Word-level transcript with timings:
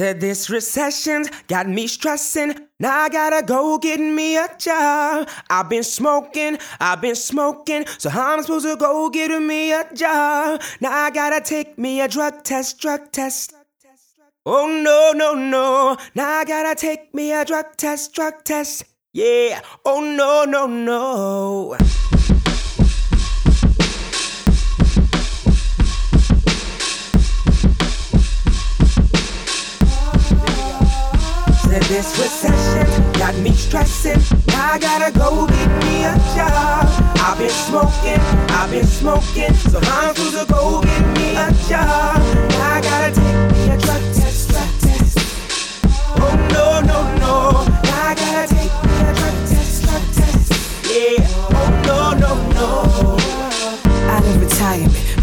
Said 0.00 0.18
this 0.18 0.48
recession's 0.48 1.28
got 1.46 1.68
me 1.68 1.86
stressing. 1.86 2.54
Now 2.78 3.00
I 3.00 3.10
gotta 3.10 3.44
go 3.44 3.76
get 3.76 4.00
me 4.00 4.38
a 4.38 4.48
job. 4.56 5.28
I've 5.50 5.68
been 5.68 5.82
smoking, 5.82 6.56
I've 6.80 7.02
been 7.02 7.14
smoking. 7.14 7.84
So 7.98 8.08
how 8.08 8.32
am 8.32 8.38
I'm 8.38 8.42
supposed 8.42 8.64
to 8.64 8.76
go 8.76 9.10
get 9.10 9.28
me 9.42 9.74
a 9.74 9.84
job? 9.92 10.62
Now 10.80 10.90
I 10.90 11.10
gotta 11.10 11.42
take 11.42 11.76
me 11.76 12.00
a 12.00 12.08
drug 12.08 12.44
test, 12.44 12.80
drug 12.80 13.12
test. 13.12 13.52
Oh 14.46 14.68
no, 14.82 15.12
no, 15.14 15.34
no. 15.34 15.98
Now 16.14 16.30
I 16.30 16.44
gotta 16.46 16.74
take 16.74 17.12
me 17.12 17.32
a 17.32 17.44
drug 17.44 17.76
test, 17.76 18.14
drug 18.14 18.42
test. 18.42 18.84
Yeah. 19.12 19.60
Oh 19.84 20.00
no, 20.00 20.50
no, 20.50 20.66
no. 20.66 21.76
This 31.70 32.18
recession 32.18 33.12
got 33.12 33.36
me 33.36 33.52
stressing. 33.52 34.20
I 34.48 34.76
gotta 34.80 35.16
go 35.16 35.46
get 35.46 35.68
me 35.84 36.02
a 36.02 36.16
job. 36.34 36.88
I've 37.16 37.38
been 37.38 37.48
smoking, 37.48 38.20
I've 38.50 38.72
been 38.72 38.84
smoking. 38.84 39.54
So 39.54 39.78
I'm 39.80 40.14
to 40.14 40.46
go 40.52 40.82
get 40.82 41.16
me 41.16 41.36
a 41.36 41.52
job. 41.68 42.19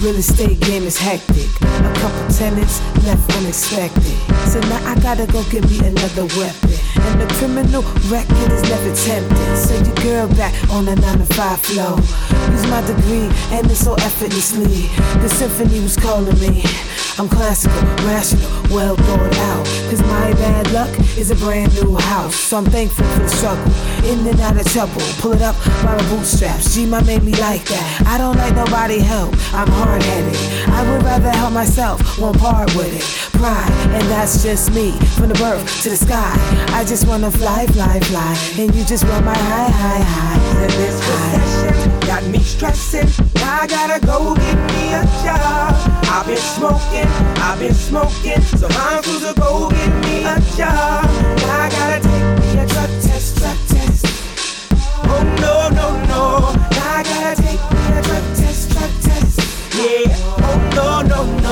Real 0.01 0.15
estate 0.15 0.59
game 0.61 0.83
is 0.83 0.97
hectic. 0.97 1.49
A 1.61 1.93
couple 1.95 2.27
tenants 2.33 2.81
left 3.05 3.31
unexpected. 3.37 4.17
So 4.49 4.59
now 4.61 4.81
I 4.85 4.99
gotta 4.99 5.25
go 5.27 5.43
get 5.49 5.63
me 5.69 5.79
another 5.79 6.25
weapon. 6.37 6.76
And 7.05 7.21
the 7.21 7.27
criminal 7.35 7.83
record 8.09 8.51
is 8.51 8.63
never 8.69 8.93
tempted. 8.95 9.57
So 9.57 9.75
your 9.75 9.95
girl 10.03 10.27
back 10.35 10.53
on 10.69 10.87
a 10.87 10.95
9 10.95 11.17
to 11.19 11.25
5 11.25 11.59
flow. 11.61 11.95
Use 12.51 12.67
my 12.67 12.81
degree 12.81 13.29
and 13.51 13.69
it's 13.69 13.79
so 13.79 13.93
effortlessly. 13.95 14.87
The 15.21 15.29
symphony 15.29 15.79
was 15.81 15.95
calling 15.95 16.39
me. 16.39 16.63
I'm 17.19 17.27
classical, 17.27 17.81
rational, 18.05 18.47
well 18.69 18.95
thought 18.95 19.33
out. 19.49 19.65
Cause 19.89 20.01
my 20.03 20.33
bad 20.33 20.71
luck 20.71 20.93
is 21.17 21.31
a 21.31 21.35
brand 21.35 21.73
new 21.73 21.95
house. 21.95 22.35
So 22.35 22.57
I'm 22.57 22.65
thankful 22.65 23.05
for 23.05 23.19
the 23.21 23.27
struggle. 23.27 23.73
In 24.05 24.27
and 24.27 24.39
out 24.39 24.55
of 24.55 24.71
trouble. 24.71 25.01
Pull 25.17 25.33
it 25.33 25.41
up 25.41 25.55
by 25.83 25.97
my 25.97 26.09
bootstraps. 26.09 26.75
G, 26.75 26.85
my 26.85 27.01
made 27.03 27.23
me 27.23 27.31
like 27.33 27.65
that. 27.65 28.03
I 28.05 28.19
don't 28.19 28.37
like 28.37 28.55
nobody 28.55 28.99
help. 28.99 29.33
I'm 29.51 29.67
hard 29.67 30.03
headed. 30.03 30.35
I 30.69 30.91
would 30.91 31.03
rather 31.03 31.31
help 31.31 31.53
myself. 31.53 32.19
Won't 32.19 32.37
part 32.37 32.73
with 32.75 32.93
it. 32.93 33.31
Pride, 33.39 33.71
and 33.97 34.03
that's 34.09 34.43
just 34.43 34.71
me. 34.73 34.91
From 35.17 35.29
the 35.29 35.35
birth 35.35 35.65
to 35.83 35.89
the 35.89 35.97
sky. 35.97 36.33
I 36.69 36.83
just 36.87 37.05
wanna 37.05 37.29
fly, 37.29 37.65
fly, 37.67 37.99
fly. 37.99 38.37
And 38.57 38.73
you 38.73 38.85
just 38.85 39.03
want 39.09 39.25
my 39.25 39.35
high, 39.35 39.69
high, 39.69 39.99
high. 39.99 40.39
Said 40.53 40.69
this 40.71 40.95
recession 40.95 41.99
got 42.07 42.23
me 42.27 42.39
stressing. 42.39 43.09
Now 43.35 43.61
I 43.61 43.67
gotta 43.67 43.99
go 44.05 44.33
get 44.35 44.55
me 44.71 44.93
a 44.93 45.03
job. 45.21 45.75
I've 46.07 46.25
been 46.25 46.37
smoking, 46.37 47.07
I've 47.43 47.59
been 47.59 47.73
smoking. 47.73 48.41
So 48.41 48.67
I'm 48.69 49.03
supposed 49.03 49.35
to 49.35 49.41
go 49.41 49.69
get 49.69 49.93
me 50.05 50.23
a 50.23 50.39
job. 50.55 51.03
Now 51.43 51.65
I 51.65 51.69
gotta 51.69 52.06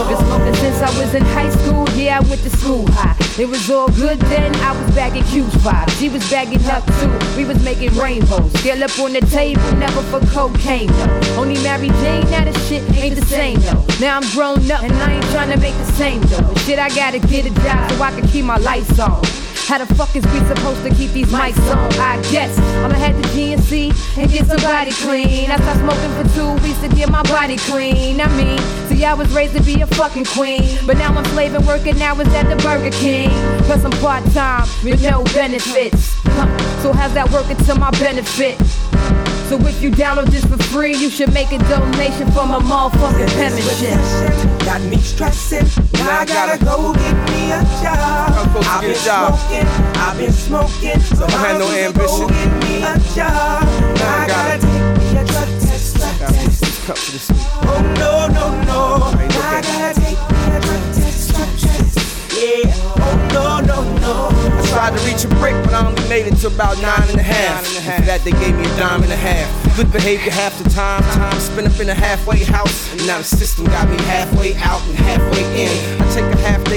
Been 0.06 0.18
smoking 0.18 0.54
since 0.56 0.82
I 0.82 1.00
was 1.00 1.16
in 1.16 1.24
high 1.24 1.50
school. 1.50 1.90
Yeah, 1.96 2.20
I 2.20 2.30
went 2.30 2.42
to 2.44 2.50
school 2.50 2.86
high. 2.92 3.16
It 3.42 3.48
was 3.48 3.72
all 3.72 3.88
good 3.88 4.20
then. 4.20 4.54
I 4.58 4.72
was 4.80 4.94
back 4.94 5.06
bagging 5.06 5.24
Q5. 5.24 5.90
She 6.00 6.10
was 6.10 6.30
bagging 6.30 6.66
up 6.66 6.84
too. 7.00 7.38
We 7.38 7.46
was 7.46 7.64
making 7.64 7.94
rainbows. 7.96 8.52
Scale 8.60 8.84
up 8.84 9.00
on 9.00 9.14
the 9.14 9.22
table, 9.22 9.62
never 9.78 10.02
for 10.04 10.20
cocaine 10.28 10.88
though. 10.88 11.42
Only 11.42 11.56
Mary 11.64 11.90
Jane, 12.02 12.30
now 12.32 12.44
the 12.44 12.58
shit 12.68 12.84
ain't 12.98 13.16
the 13.16 13.26
same 13.26 13.60
though. 13.62 13.86
Now 14.00 14.18
I'm 14.18 14.30
grown 14.32 14.70
up 14.72 14.84
and 14.84 14.94
I 14.94 15.14
ain't 15.14 15.26
trying 15.26 15.52
to 15.52 15.58
make 15.58 15.76
the 15.76 15.92
same 15.94 16.22
though. 16.22 16.42
But 16.42 16.60
shit, 16.60 16.80
I 16.80 16.90
gotta 16.90 17.20
get 17.20 17.46
a 17.46 17.54
job 17.62 17.92
so 17.92 18.02
I 18.04 18.12
can 18.12 18.28
keep 18.28 18.46
my 18.46 18.58
lights 18.58 19.00
on. 19.00 19.45
How 19.68 19.80
the 19.84 19.96
fuck 19.96 20.16
is 20.16 20.24
we 20.28 20.40
supposed 20.46 20.84
to 20.84 20.90
keep 20.94 21.12
these 21.12 21.28
mics 21.28 21.58
on? 21.76 21.92
I 22.00 22.22
guess 22.32 22.58
I'ma 22.86 22.94
head 22.94 23.16
to 23.22 23.30
GNC 23.30 24.18
and 24.18 24.32
get 24.32 24.46
somebody 24.46 24.92
clean. 24.92 25.50
I 25.50 25.58
stopped 25.58 25.80
smoking 25.80 26.12
for 26.14 26.36
two 26.36 26.54
weeks 26.64 26.80
to 26.82 26.88
get 26.90 27.10
my 27.10 27.24
body 27.24 27.58
clean. 27.58 28.22
I 28.22 28.28
mean, 28.38 28.60
see, 28.88 29.04
I 29.04 29.16
was 29.16 29.28
raised 29.34 29.56
to 29.56 29.64
be 29.64 29.82
a 29.82 29.88
fucking 29.88 30.26
queen, 30.26 30.78
but 30.86 30.98
now 30.98 31.12
I'm 31.12 31.26
slaving 31.34 31.66
working 31.66 32.00
hours 32.02 32.28
at 32.30 32.48
the 32.48 32.56
Burger 32.62 32.92
King. 32.92 33.30
Plus 33.66 33.84
I'm 33.84 33.92
part 34.04 34.24
time 34.34 34.68
with 34.84 35.02
no 35.02 35.24
benefits. 35.34 36.14
Huh, 36.38 36.48
So 36.84 36.94
how's 36.94 37.14
that 37.16 37.32
working 37.32 37.58
to 37.66 37.74
my 37.76 37.90
benefit? 37.92 38.62
So 39.50 39.58
if 39.68 39.82
you 39.82 39.90
download 39.92 40.28
this 40.28 40.46
for 40.46 40.58
free, 40.58 40.96
you 40.96 41.10
should 41.10 41.34
make 41.34 41.52
a 41.52 41.58
donation 41.70 42.32
for 42.32 42.46
my 42.46 42.60
motherfucking 42.60 43.30
penmanship. 43.34 44.66
Got 44.66 44.82
me 44.84 44.98
stressing. 44.98 45.66
Now 45.94 46.20
I 46.20 46.26
gotta 46.26 46.64
go 46.64 46.94
get 46.94 47.16
me 47.30 47.52
a 47.52 47.62
job. 47.82 48.15
Supposed 48.56 48.68
to 48.68 48.72
I've 48.72 48.82
get 48.82 48.90
a 48.90 48.94
been 48.94 49.04
job. 49.04 49.36
smoking, 49.36 49.68
I've 50.00 50.18
been 50.18 50.32
smoking. 50.32 51.00
So 51.12 51.26
I 51.28 51.32
have 51.44 51.60
no 51.60 51.68
to 51.68 51.76
ambition. 51.76 52.20
Go 52.24 52.28
get 52.30 52.52
me 52.64 52.76
a 52.88 52.96
job. 53.12 53.64
Now 54.00 54.16
I 54.16 54.24
I 54.24 54.28
gotta- 54.28 54.32
gotta 54.32 54.60
take 54.64 54.96
me 54.96 55.20
a 55.20 55.24
drug 55.26 55.50
test, 55.60 55.98
drug 55.98 56.20
Gotta 56.20 56.34
test. 56.40 56.62
this 56.64 56.78
cup 56.88 56.96
to 56.96 57.12
the 57.12 57.20
sleep. 57.20 57.48
Oh 57.68 57.82
no, 58.00 58.12
no, 58.32 58.46
no. 58.64 59.20
Ain't 59.20 59.36
no 59.36 59.42
I 59.44 59.60
gotta 59.60 60.00
take 60.00 60.16
me 60.16 60.40
a 60.56 60.60
drug 60.64 60.84
test, 60.96 61.36
drug 61.36 61.52
test. 61.60 62.00
Yeah. 62.32 62.72
Oh 62.96 63.16
no, 63.36 63.60
no, 63.60 63.78
no. 64.00 64.16
I 64.32 64.62
tried 64.72 64.98
to 64.98 65.04
reach 65.06 65.26
a 65.26 65.28
break, 65.36 65.56
but 65.66 65.74
I 65.74 65.86
only 65.88 66.08
made 66.08 66.28
it 66.28 66.36
to 66.40 66.48
about 66.48 66.80
nine 66.82 67.10
and 67.12 67.20
a 67.20 67.24
half. 67.24 67.60
And 67.76 67.96
for 67.96 68.02
that, 68.08 68.24
they 68.24 68.32
gave 68.32 68.56
me 68.56 68.64
a 68.64 68.76
dime 68.78 69.04
and 69.04 69.12
a 69.12 69.18
half. 69.20 69.52
Good 69.76 69.92
behavior 69.92 70.32
half 70.32 70.56
the 70.64 70.70
time. 70.70 71.04
Time 71.12 71.40
spent 71.42 71.68
up 71.68 71.78
in 71.82 71.90
a 71.90 71.94
halfway 71.94 72.40
house. 72.46 72.90
And 72.94 73.06
now 73.06 73.18
the 73.18 73.24
system 73.26 73.66
got 73.66 73.90
me 73.90 73.98
halfway 74.04 74.56
out 74.64 74.82
and 74.88 74.96
halfway 74.96 75.44
in. 75.68 75.95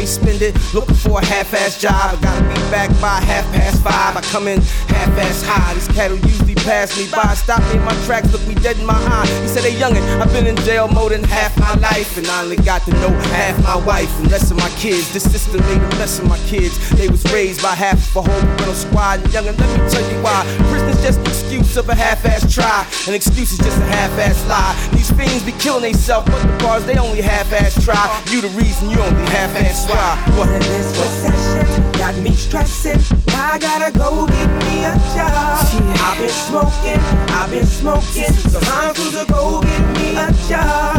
Spend 0.09 0.41
it 0.41 0.57
looking 0.73 0.95
for 0.95 1.21
a 1.21 1.25
half 1.25 1.53
ass 1.53 1.79
job. 1.79 1.93
I 1.93 2.17
gotta 2.23 2.43
be 2.49 2.55
back 2.71 2.89
by 2.99 3.21
half 3.21 3.45
past 3.53 3.83
five. 3.83 4.17
I 4.17 4.23
come 4.33 4.49
in 4.49 4.63
half 4.89 5.11
ass 5.19 5.43
high. 5.43 5.75
These 5.75 5.89
cattle 5.89 6.17
usually 6.17 6.48
pass 6.69 6.93
me 6.99 7.09
by. 7.11 7.33
Stop 7.33 7.63
me 7.73 7.81
in 7.81 7.85
my 7.85 7.97
tracks, 8.05 8.31
look 8.31 8.47
me 8.47 8.55
dead 8.55 8.77
in 8.77 8.85
my 8.85 8.93
eye. 8.93 9.27
He 9.41 9.49
said, 9.49 9.65
Hey, 9.65 9.73
youngin', 9.81 10.05
I've 10.21 10.31
been 10.33 10.47
in 10.47 10.57
jail 10.69 10.87
more 10.87 11.09
than 11.09 11.25
half 11.25 11.59
my 11.59 11.75
life. 11.81 12.19
And 12.19 12.27
I 12.27 12.43
only 12.43 12.57
got 12.57 12.83
to 12.83 12.91
know 13.01 13.09
half 13.33 13.57
my 13.65 13.77
wife 13.77 14.13
and 14.21 14.31
less 14.31 14.51
of 14.51 14.59
my 14.59 14.69
kids. 14.77 15.11
This 15.15 15.25
system 15.25 15.61
made 15.63 15.81
a 15.81 15.89
mess 15.97 16.19
of 16.19 16.27
my 16.29 16.39
kids. 16.41 16.77
They 16.91 17.09
was 17.09 17.25
raised 17.33 17.63
by 17.63 17.75
half 17.75 17.97
of 18.11 18.17
a 18.17 18.23
whole 18.31 18.41
parental 18.41 18.75
squad. 18.75 19.21
And 19.21 19.33
youngin', 19.33 19.59
let 19.59 19.69
me 19.81 19.89
tell 19.89 20.05
you 20.13 20.23
why. 20.23 20.45
Prison's 20.69 21.01
just 21.01 21.21
an 21.21 21.27
excuse 21.27 21.77
of 21.79 21.89
a 21.89 21.95
half-ass 21.95 22.53
try. 22.53 22.87
An 23.09 23.15
excuse 23.15 23.53
is 23.53 23.59
just 23.59 23.79
a 23.79 23.89
half-ass 23.97 24.47
lie. 24.47 24.77
These 24.93 25.11
fiends 25.13 25.45
be 25.45 25.53
killing 25.53 25.85
themselves, 25.85 26.29
but 26.29 26.43
the 26.43 26.65
bars 26.65 26.85
they 26.85 26.99
only 26.99 27.23
half-ass 27.23 27.83
try. 27.83 28.05
You 28.29 28.43
the 28.43 28.49
reason 28.49 28.91
you 28.91 29.01
only 29.01 29.25
half-ass 29.33 29.87
try. 29.87 30.17
What? 30.37 31.78
Got 31.99 32.17
me 32.19 32.31
stressing. 32.31 33.01
I 33.29 33.59
gotta 33.59 33.91
go 33.99 34.27
get 34.27 34.49
me 34.63 34.85
a 34.85 34.95
job. 35.15 35.67
I've 36.01 36.19
been 36.19 36.29
smoking, 36.29 37.01
I've 37.35 37.51
been 37.51 37.67
smoking. 37.67 38.33
So 38.33 38.61
I'm 38.63 38.95
to 38.95 39.25
go 39.31 39.61
get 39.61 39.99
me 39.99 40.17
a 40.17 40.33
job. 40.49 40.98